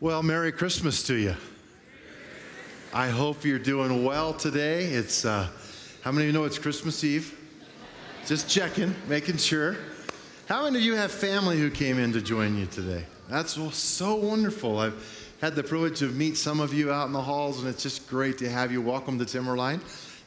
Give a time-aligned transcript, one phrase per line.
[0.00, 1.34] Well, Merry Christmas to you.
[2.94, 4.84] I hope you're doing well today.
[4.84, 5.48] It's uh,
[6.02, 7.36] how many of you know it's Christmas Eve?
[8.24, 9.76] Just checking, making sure.
[10.48, 13.06] How many of you have family who came in to join you today?
[13.28, 14.78] That's so wonderful.
[14.78, 17.82] I've had the privilege of meet some of you out in the halls, and it's
[17.82, 18.80] just great to have you.
[18.80, 19.80] Welcome to Timberline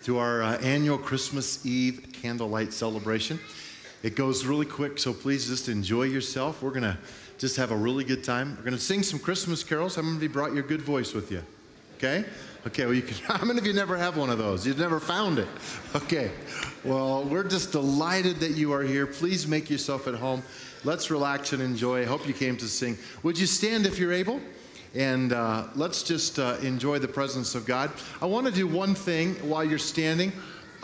[0.03, 3.39] to our uh, annual Christmas Eve candlelight celebration.
[4.03, 6.61] It goes really quick, so please just enjoy yourself.
[6.61, 6.97] We're gonna
[7.42, 8.56] just have a really good time.
[8.56, 9.95] We're going to sing some Christmas carols.
[9.95, 11.42] How many of you brought your good voice with you?
[11.98, 12.23] Okay?
[12.67, 14.66] Okay, well, you can, how many of you never have one of those?
[14.66, 15.48] You've never found it?
[15.94, 16.31] Okay,
[16.86, 19.06] well, we're just delighted that you are here.
[19.06, 20.42] Please make yourself at home.
[20.86, 22.03] Let's relax and enjoy.
[22.03, 22.98] I hope you came to sing.
[23.23, 24.39] Would you stand if you're able?
[24.95, 27.92] And uh, let's just uh, enjoy the presence of God.
[28.22, 30.31] I want to do one thing while you're standing.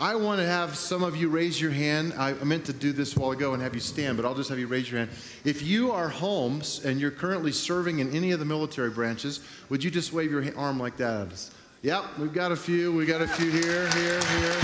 [0.00, 2.14] I want to have some of you raise your hand.
[2.16, 4.48] I meant to do this a while ago and have you stand, but I'll just
[4.48, 5.10] have you raise your hand.
[5.44, 9.82] If you are home and you're currently serving in any of the military branches, would
[9.82, 11.26] you just wave your arm like that?
[11.26, 11.50] at us?
[11.82, 12.92] Yep, we've got a few.
[12.92, 14.56] We got a few here, here, here.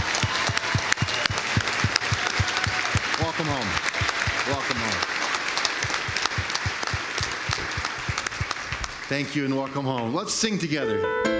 [3.20, 3.68] Welcome home.
[4.46, 5.14] Welcome home.
[9.08, 10.14] Thank you and welcome home.
[10.14, 11.33] Let's sing together.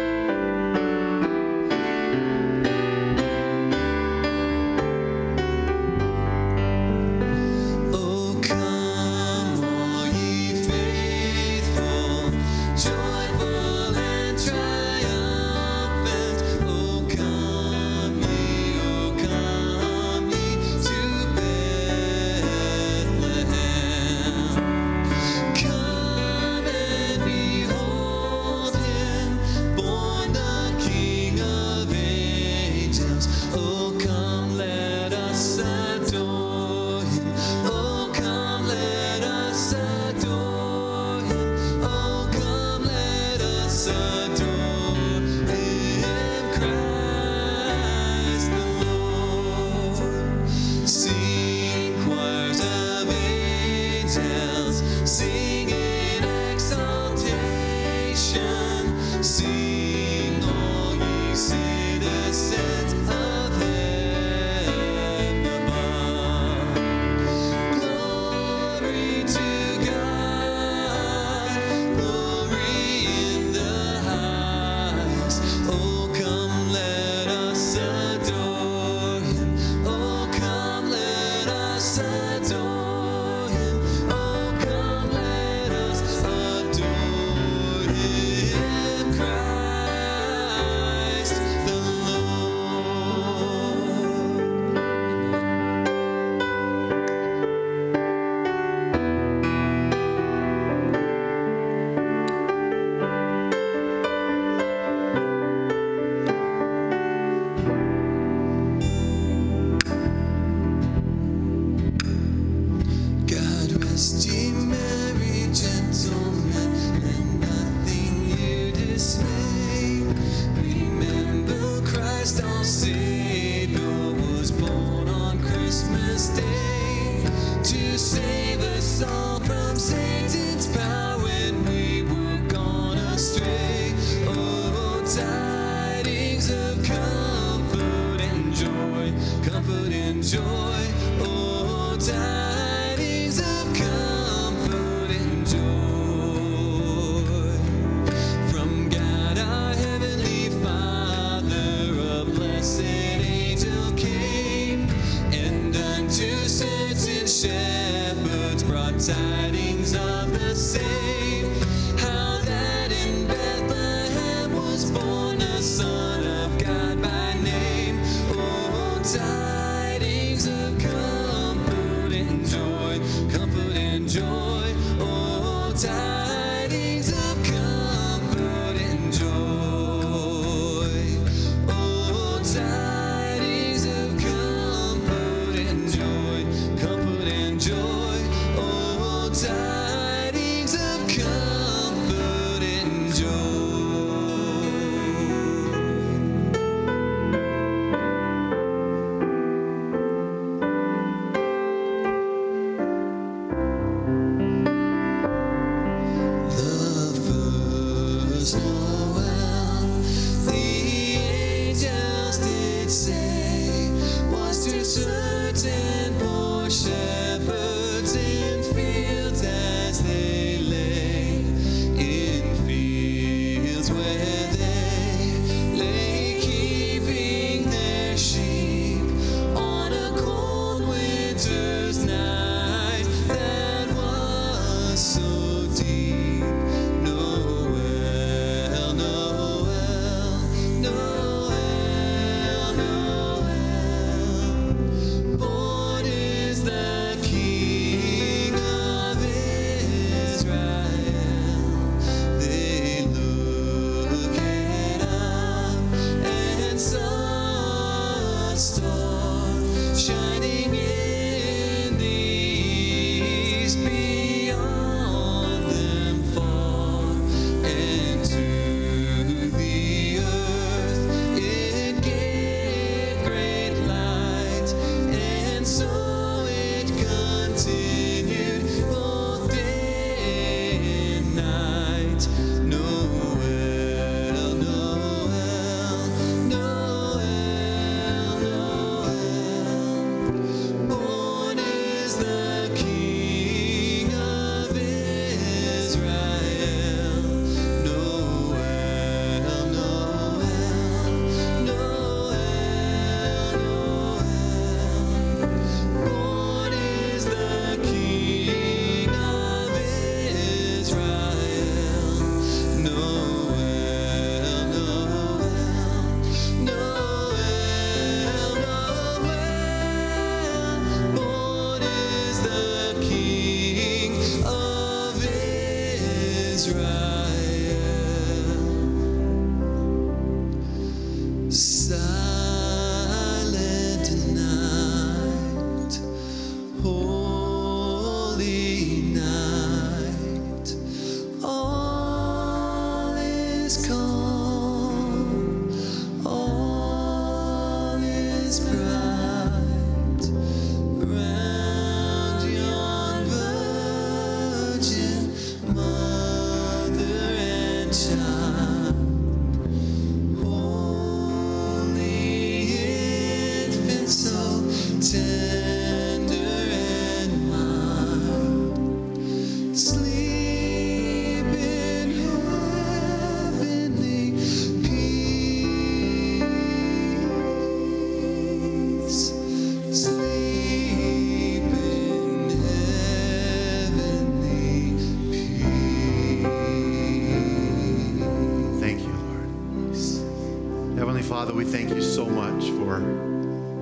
[391.44, 393.02] Father, we thank you so much for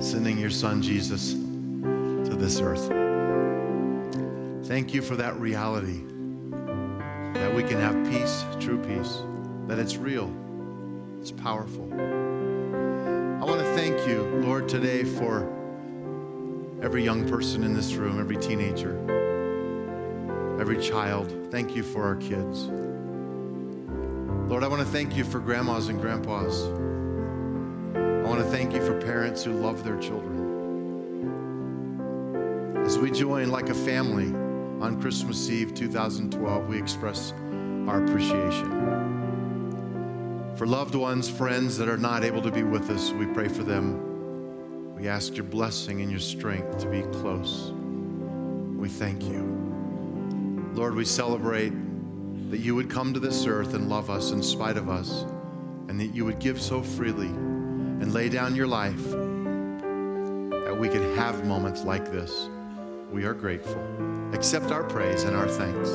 [0.00, 2.88] sending your son Jesus to this earth.
[4.66, 6.00] Thank you for that reality
[7.34, 9.18] that we can have peace, true peace,
[9.68, 10.28] that it's real,
[11.20, 11.88] it's powerful.
[11.92, 15.48] I want to thank you, Lord, today for
[16.82, 18.98] every young person in this room, every teenager,
[20.60, 21.32] every child.
[21.52, 22.64] Thank you for our kids.
[24.50, 26.91] Lord, I want to thank you for grandmas and grandpas.
[28.52, 30.36] Thank you for parents who love their children.
[32.84, 34.26] As we join like a family
[34.84, 37.32] on Christmas Eve 2012, we express
[37.88, 38.68] our appreciation.
[40.54, 43.62] For loved ones, friends that are not able to be with us, we pray for
[43.62, 44.94] them.
[44.96, 47.72] We ask your blessing and your strength to be close.
[48.76, 50.70] We thank you.
[50.74, 51.72] Lord, we celebrate
[52.50, 55.24] that you would come to this earth and love us in spite of us,
[55.88, 57.30] and that you would give so freely
[58.00, 59.10] and lay down your life
[60.64, 62.48] that we could have moments like this.
[63.10, 63.80] We are grateful.
[64.32, 65.90] Accept our praise and our thanks.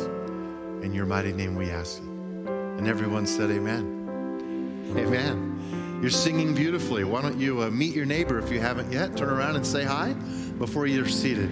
[0.85, 2.07] In your mighty name we ask it.
[2.07, 4.93] And everyone said, Amen.
[4.95, 5.99] Amen.
[6.01, 7.03] You're singing beautifully.
[7.03, 9.17] Why don't you uh, meet your neighbor if you haven't yet?
[9.17, 10.13] Turn around and say hi
[10.59, 11.49] before you're seated.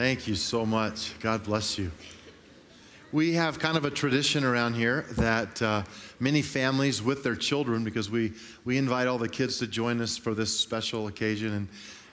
[0.00, 1.12] Thank you so much.
[1.20, 1.92] God bless you.
[3.12, 5.82] We have kind of a tradition around here that uh,
[6.18, 8.32] many families with their children, because we,
[8.64, 11.68] we invite all the kids to join us for this special occasion, and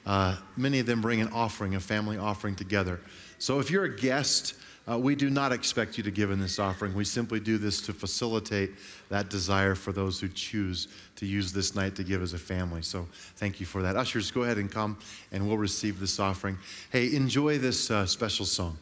[0.06, 3.00] uh, many of them bring an offering, a family offering together.
[3.40, 4.56] So if you're a guest,
[4.90, 6.94] uh, we do not expect you to give in this offering.
[6.94, 8.72] We simply do this to facilitate
[9.10, 12.82] that desire for those who choose to use this night to give as a family.
[12.82, 13.96] So thank you for that.
[13.96, 14.98] Ushers, go ahead and come
[15.32, 16.58] and we'll receive this offering.
[16.92, 18.78] Hey, enjoy this uh, special song.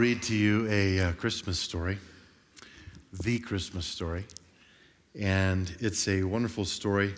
[0.00, 1.98] Read to you a uh, Christmas story,
[3.22, 4.24] the Christmas story.
[5.20, 7.14] And it's a wonderful story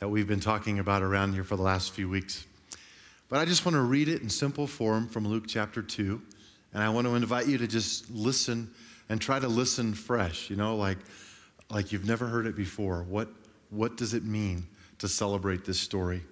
[0.00, 2.44] that we've been talking about around here for the last few weeks.
[3.28, 6.20] But I just want to read it in simple form from Luke chapter 2.
[6.74, 8.72] And I want to invite you to just listen
[9.08, 10.98] and try to listen fresh, you know, like
[11.70, 13.04] like you've never heard it before.
[13.04, 13.28] What,
[13.70, 14.66] what does it mean
[14.98, 16.24] to celebrate this story?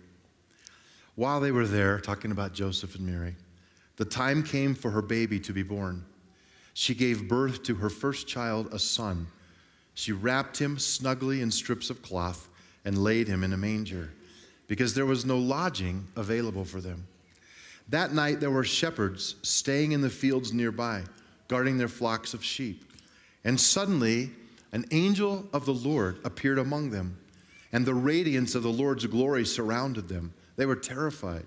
[1.14, 3.36] While they were there talking about Joseph and Mary,
[3.96, 6.04] the time came for her baby to be born.
[6.72, 9.28] She gave birth to her first child, a son.
[9.94, 12.48] She wrapped him snugly in strips of cloth
[12.84, 14.10] and laid him in a manger
[14.66, 17.06] because there was no lodging available for them.
[17.88, 21.02] That night there were shepherds staying in the fields nearby,
[21.48, 22.84] guarding their flocks of sheep.
[23.44, 24.30] And suddenly
[24.72, 27.16] an angel of the Lord appeared among them,
[27.72, 30.32] and the radiance of the Lord's glory surrounded them.
[30.56, 31.46] They were terrified.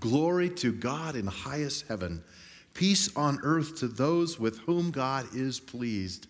[0.00, 2.22] Glory to God in highest heaven,
[2.74, 6.28] peace on earth to those with whom God is pleased.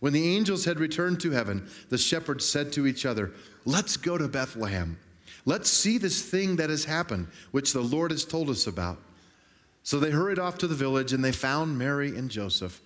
[0.00, 3.32] When the angels had returned to heaven, the shepherds said to each other,
[3.64, 4.98] Let's go to Bethlehem.
[5.44, 8.98] Let's see this thing that has happened, which the Lord has told us about.
[9.82, 12.80] So they hurried off to the village and they found Mary and Joseph,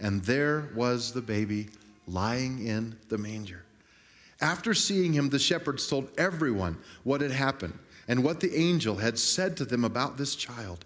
[0.00, 1.68] and there was the baby
[2.06, 3.64] lying in the manger.
[4.40, 7.78] After seeing him, the shepherds told everyone what had happened
[8.10, 10.84] and what the angel had said to them about this child.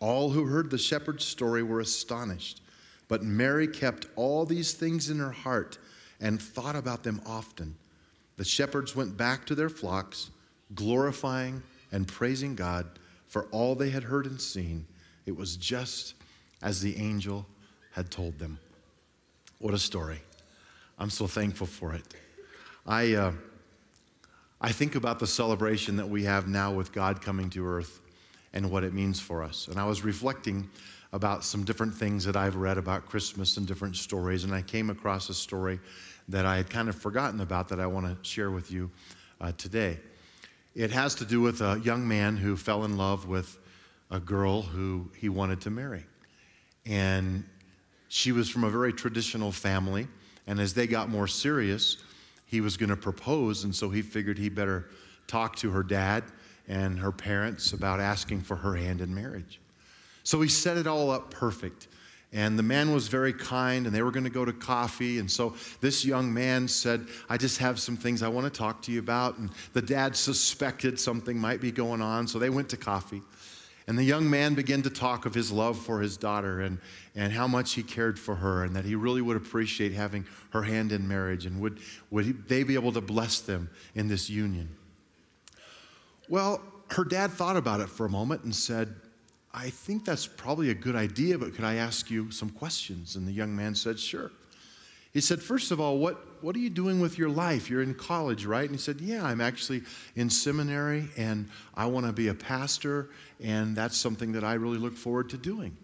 [0.00, 2.60] All who heard the shepherd's story were astonished,
[3.08, 5.78] but Mary kept all these things in her heart
[6.20, 7.74] and thought about them often.
[8.36, 10.28] The shepherds went back to their flocks,
[10.74, 12.86] glorifying and praising God
[13.28, 14.84] for all they had heard and seen.
[15.24, 16.16] It was just
[16.60, 17.46] as the angel
[17.92, 18.58] had told them.
[19.58, 20.20] What a story.
[20.98, 22.04] I'm so thankful for it.
[22.86, 23.14] I.
[23.14, 23.32] Uh,
[24.64, 28.00] I think about the celebration that we have now with God coming to earth
[28.52, 29.66] and what it means for us.
[29.66, 30.70] And I was reflecting
[31.12, 34.88] about some different things that I've read about Christmas and different stories, and I came
[34.88, 35.80] across a story
[36.28, 38.88] that I had kind of forgotten about that I want to share with you
[39.40, 39.98] uh, today.
[40.76, 43.58] It has to do with a young man who fell in love with
[44.12, 46.04] a girl who he wanted to marry.
[46.86, 47.44] And
[48.08, 50.06] she was from a very traditional family,
[50.46, 51.96] and as they got more serious,
[52.52, 54.90] he was going to propose, and so he figured he better
[55.26, 56.22] talk to her dad
[56.68, 59.58] and her parents about asking for her hand in marriage.
[60.22, 61.88] So he set it all up perfect.
[62.34, 65.18] And the man was very kind, and they were going to go to coffee.
[65.18, 68.82] And so this young man said, I just have some things I want to talk
[68.82, 69.38] to you about.
[69.38, 73.22] And the dad suspected something might be going on, so they went to coffee.
[73.86, 76.78] And the young man began to talk of his love for his daughter and,
[77.16, 80.62] and how much he cared for her, and that he really would appreciate having her
[80.62, 84.30] hand in marriage, and would, would he, they be able to bless them in this
[84.30, 84.68] union.
[86.28, 86.60] Well,
[86.90, 88.94] her dad thought about it for a moment and said,
[89.54, 93.16] I think that's probably a good idea, but could I ask you some questions?
[93.16, 94.30] And the young man said, Sure.
[95.12, 97.68] He said, First of all, what, what are you doing with your life?
[97.68, 98.64] You're in college, right?
[98.64, 99.82] And he said, Yeah, I'm actually
[100.16, 104.78] in seminary and I want to be a pastor, and that's something that I really
[104.78, 105.76] look forward to doing.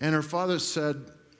[0.00, 0.96] And her father said,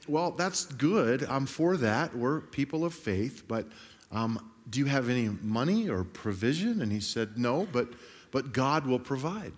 [0.07, 1.25] Well, that's good.
[1.25, 2.15] I'm for that.
[2.15, 3.67] We're people of faith, but
[4.13, 6.81] um, do you have any money or provision?
[6.81, 7.89] And he said, No, but,
[8.31, 9.53] but God will provide.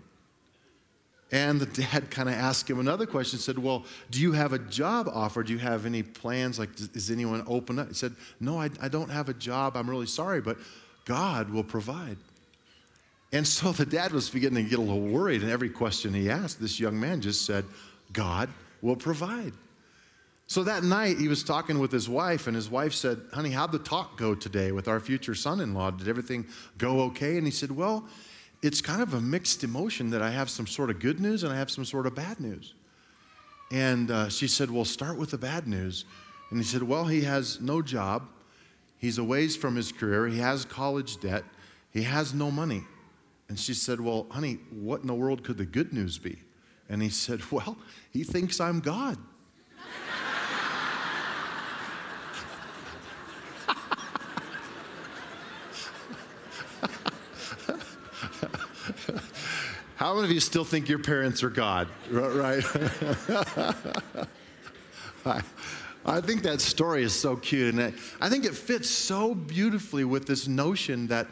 [1.33, 4.59] And the dad kind of asked him another question, said, Well, do you have a
[4.59, 5.43] job offer?
[5.43, 6.59] Do you have any plans?
[6.59, 7.89] Like, is anyone open up?
[7.89, 9.77] He said, No, I, I don't have a job.
[9.77, 10.59] I'm really sorry, but
[11.07, 12.19] God will provide.
[13.33, 16.29] And so the dad was beginning to get a little worried, and every question he
[16.29, 17.65] asked, this young man just said,
[18.13, 18.51] God
[18.83, 19.55] will provide.
[20.49, 23.73] So that night, he was talking with his wife, and his wife said, Honey, how'd
[23.73, 25.91] the talk go today with our future son in law?
[25.91, 27.39] Did everything go okay?
[27.39, 28.05] And he said, Well,
[28.63, 31.53] it's kind of a mixed emotion that I have some sort of good news and
[31.53, 32.75] I have some sort of bad news.
[33.73, 36.05] And uh, she said, Well, start with the bad news.
[36.51, 38.29] And he said, Well, he has no job.
[38.99, 40.29] He's a ways from his career.
[40.29, 41.45] He has college debt.
[41.91, 42.85] He has no money.
[43.49, 46.39] And she said, Well, honey, what in the world could the good news be?
[46.89, 47.77] And he said, Well,
[48.11, 49.19] he thinks I'm God.
[60.03, 61.87] How many of you still think your parents are God?
[62.11, 62.65] Right?
[65.25, 65.41] I,
[66.05, 67.73] I think that story is so cute.
[67.73, 71.29] And I think it fits so beautifully with this notion that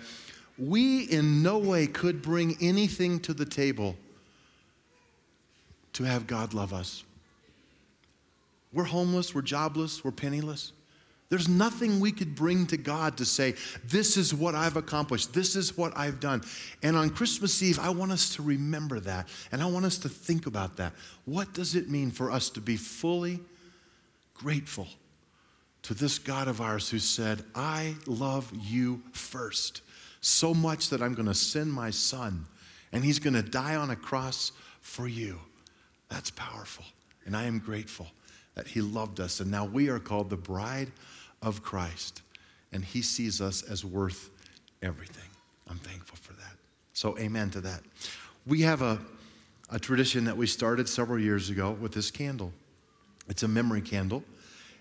[0.57, 3.97] we in no way could bring anything to the table
[5.95, 7.03] to have God love us.
[8.73, 10.75] We're homeless, we're jobless, we're penniless.
[11.31, 15.33] There's nothing we could bring to God to say, This is what I've accomplished.
[15.33, 16.43] This is what I've done.
[16.83, 19.29] And on Christmas Eve, I want us to remember that.
[19.53, 20.93] And I want us to think about that.
[21.27, 23.39] What does it mean for us to be fully
[24.35, 24.89] grateful
[25.83, 29.83] to this God of ours who said, I love you first,
[30.21, 32.45] so much that I'm going to send my son,
[32.91, 35.39] and he's going to die on a cross for you?
[36.09, 36.85] That's powerful.
[37.25, 38.09] And I am grateful
[38.57, 39.39] that he loved us.
[39.39, 40.91] And now we are called the bride
[41.43, 42.23] of Christ,
[42.73, 44.31] and He sees us as worth
[44.83, 45.29] everything.
[45.69, 46.53] I'm thankful for that.
[46.93, 47.81] So, amen to that.
[48.47, 48.99] We have a,
[49.71, 52.53] a tradition that we started several years ago with this candle.
[53.29, 54.25] It's a memory candle.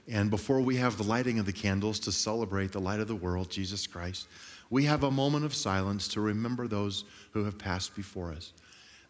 [0.08, 3.16] And before we have the lighting of the candles to celebrate the light of the
[3.16, 4.28] world, Jesus Christ,
[4.72, 8.54] we have a moment of silence to remember those who have passed before us.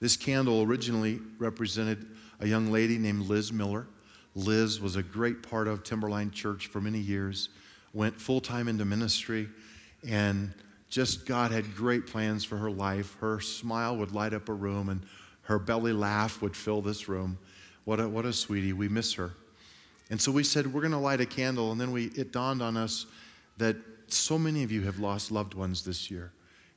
[0.02, 2.06] This candle originally represented
[2.42, 3.88] a young lady named Liz Miller
[4.36, 7.50] Liz was a great part of Timberline Church for many years,
[7.94, 9.50] went full time into ministry,
[10.08, 10.54] and
[10.90, 13.16] just God had great plans for her life.
[13.20, 15.02] Her smile would light up a room, and
[15.44, 17.38] her belly laugh would fill this room.
[17.86, 18.74] What a, what a sweetie.
[18.74, 19.32] We miss her.
[20.10, 21.72] And so we said, we're going to light a candle.
[21.72, 23.06] And then we, it dawned on us
[23.58, 23.76] that
[24.08, 26.32] so many of you have lost loved ones this year.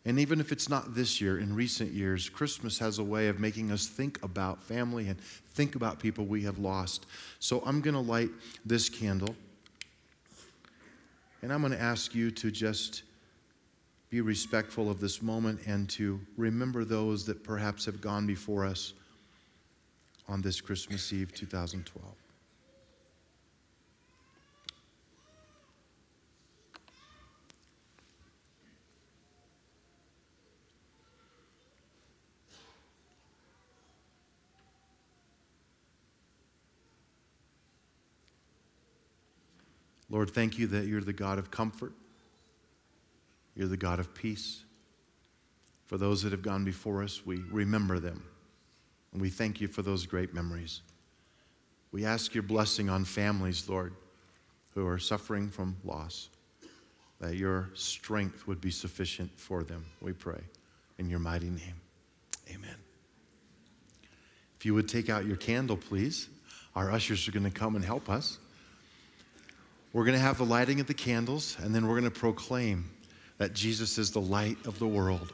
[0.05, 3.39] And even if it's not this year, in recent years, Christmas has a way of
[3.39, 5.21] making us think about family and
[5.55, 7.07] think about people we have lost.
[7.39, 8.31] So I'm going to light
[8.67, 9.35] this candle.
[11.43, 13.03] And I'm going to ask you to just
[14.11, 18.95] be respectful of this moment and to remember those that perhaps have gone before us
[20.29, 22.22] on this Christmas Eve 2012.
[40.13, 41.95] Lord, thank you that you're the God of comfort.
[43.57, 44.63] You're the God of peace.
[45.87, 48.23] For those that have gone before us, we remember them.
[49.13, 50.83] And we thank you for those great memories.
[51.93, 53.95] We ask your blessing on families, Lord,
[54.75, 56.29] who are suffering from loss,
[57.19, 60.41] that your strength would be sufficient for them, we pray.
[60.99, 61.81] In your mighty name,
[62.51, 62.77] amen.
[64.59, 66.29] If you would take out your candle, please.
[66.77, 68.39] Our ushers are going to come and help us.
[69.93, 72.91] We're going to have the lighting of the candles, and then we're going to proclaim
[73.37, 75.33] that Jesus is the light of the world.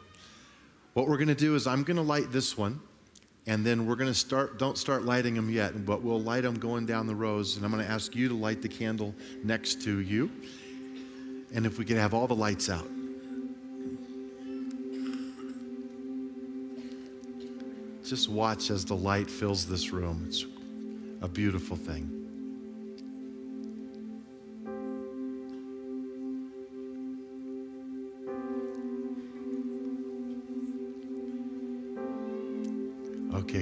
[0.94, 2.80] What we're going to do is I'm going to light this one,
[3.46, 6.58] and then we're going to start, don't start lighting them yet, but we'll light them
[6.58, 9.80] going down the rows, and I'm going to ask you to light the candle next
[9.82, 10.30] to you.
[11.54, 12.88] And if we could have all the lights out.
[18.04, 20.24] Just watch as the light fills this room.
[20.26, 20.46] It's
[21.20, 22.17] a beautiful thing.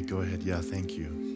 [0.07, 0.43] Go ahead.
[0.43, 1.36] Yeah, thank you.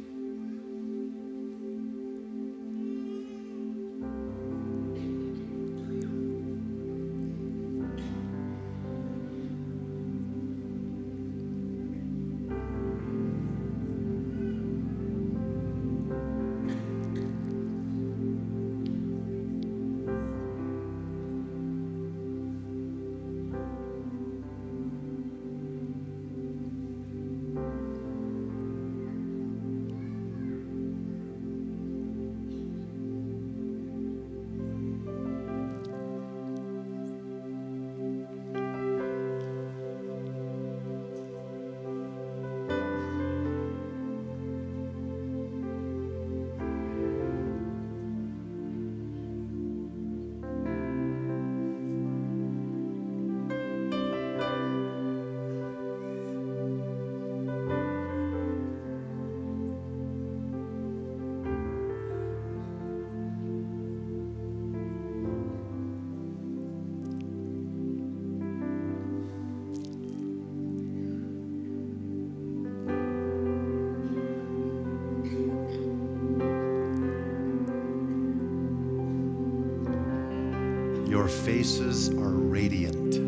[81.61, 83.19] Faces are radiant.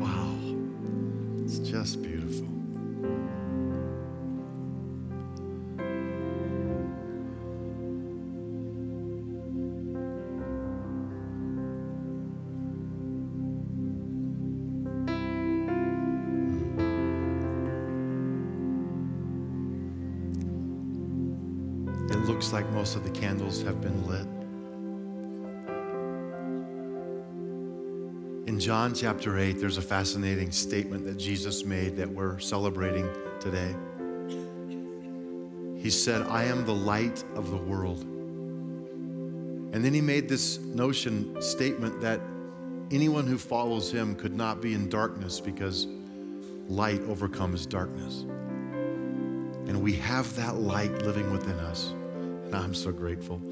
[0.00, 0.38] Wow.
[1.44, 2.48] It's just beautiful.
[22.08, 24.31] It looks like most of the candles have been lit.
[28.62, 33.08] John chapter 8, there's a fascinating statement that Jesus made that we're celebrating
[33.40, 33.74] today.
[35.82, 38.02] He said, I am the light of the world.
[39.72, 42.20] And then he made this notion statement that
[42.92, 45.88] anyone who follows him could not be in darkness because
[46.68, 48.20] light overcomes darkness.
[49.66, 51.90] And we have that light living within us.
[52.44, 53.42] And I'm so grateful.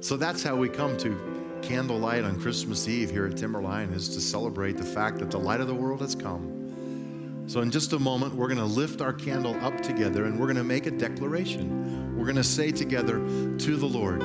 [0.00, 4.20] So that's how we come to candlelight on Christmas Eve here at Timberline is to
[4.20, 7.44] celebrate the fact that the light of the world has come.
[7.46, 10.46] So, in just a moment, we're going to lift our candle up together and we're
[10.46, 12.16] going to make a declaration.
[12.16, 14.22] We're going to say together to the Lord,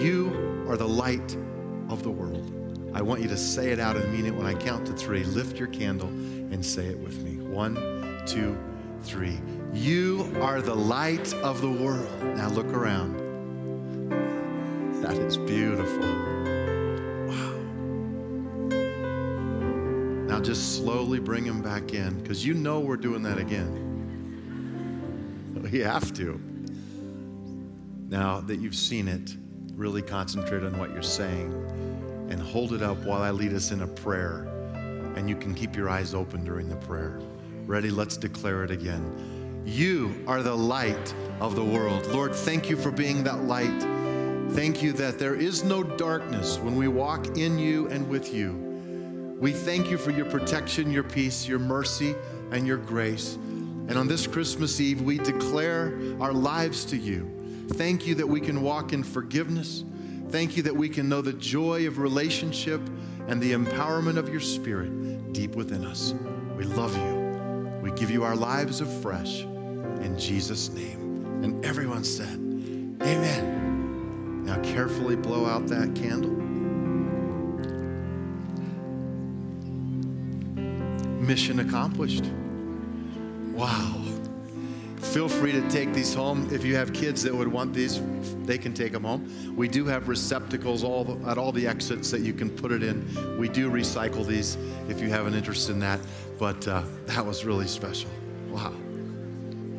[0.00, 1.36] You are the light
[1.88, 2.52] of the world.
[2.94, 5.22] I want you to say it out and mean it when I count to three.
[5.24, 7.36] Lift your candle and say it with me.
[7.38, 7.74] One,
[8.26, 8.58] two,
[9.02, 9.38] three.
[9.72, 12.22] You are the light of the world.
[12.36, 13.16] Now look around.
[15.02, 16.35] That is beautiful.
[20.36, 23.72] Now just slowly bring him back in because you know we're doing that again.
[25.62, 26.38] We have to.
[28.10, 29.34] Now that you've seen it,
[29.72, 31.54] really concentrate on what you're saying
[32.28, 34.46] and hold it up while I lead us in a prayer.
[35.16, 37.18] And you can keep your eyes open during the prayer.
[37.64, 37.88] Ready?
[37.88, 39.62] Let's declare it again.
[39.64, 42.06] You are the light of the world.
[42.08, 43.80] Lord, thank you for being that light.
[44.50, 48.65] Thank you that there is no darkness when we walk in you and with you.
[49.38, 52.14] We thank you for your protection, your peace, your mercy,
[52.52, 53.34] and your grace.
[53.34, 57.30] And on this Christmas Eve, we declare our lives to you.
[57.74, 59.84] Thank you that we can walk in forgiveness.
[60.30, 62.80] Thank you that we can know the joy of relationship
[63.28, 66.14] and the empowerment of your spirit deep within us.
[66.56, 67.80] We love you.
[67.82, 71.42] We give you our lives afresh in Jesus' name.
[71.44, 72.34] And everyone said,
[73.02, 74.44] Amen.
[74.44, 76.35] Now carefully blow out that candle.
[81.26, 82.24] Mission accomplished.
[83.52, 84.00] Wow.
[84.98, 86.48] Feel free to take these home.
[86.52, 88.00] If you have kids that would want these,
[88.44, 89.56] they can take them home.
[89.56, 92.84] We do have receptacles all the, at all the exits that you can put it
[92.84, 93.38] in.
[93.38, 94.56] We do recycle these
[94.88, 95.98] if you have an interest in that.
[96.38, 98.10] But uh, that was really special.
[98.48, 98.74] Wow.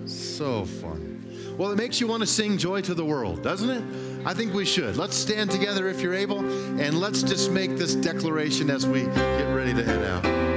[0.05, 1.23] So fun.
[1.57, 4.25] Well, it makes you want to sing Joy to the World, doesn't it?
[4.25, 4.97] I think we should.
[4.97, 6.39] Let's stand together if you're able,
[6.79, 10.56] and let's just make this declaration as we get ready to head out.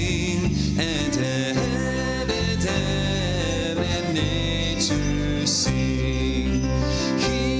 [3.83, 6.63] and nature sing.
[7.19, 7.50] He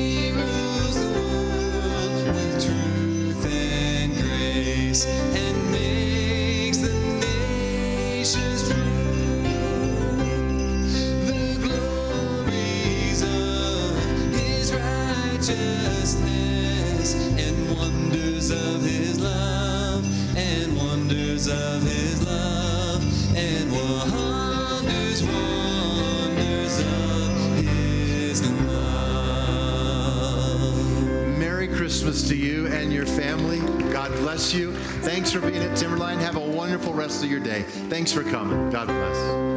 [34.54, 34.74] You.
[35.02, 36.20] Thanks for being at Timberline.
[36.20, 37.64] Have a wonderful rest of your day.
[37.64, 38.70] Thanks for coming.
[38.70, 39.51] God bless.